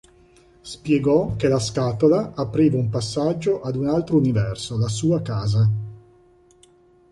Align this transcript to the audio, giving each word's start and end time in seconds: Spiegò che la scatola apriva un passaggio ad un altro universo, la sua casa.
Spiegò 0.63 1.35
che 1.35 1.47
la 1.47 1.59
scatola 1.59 2.31
apriva 2.33 2.75
un 2.75 2.89
passaggio 2.89 3.61
ad 3.61 3.75
un 3.75 3.87
altro 3.87 4.15
universo, 4.17 4.75
la 4.79 4.87
sua 4.87 5.21
casa. 5.21 5.69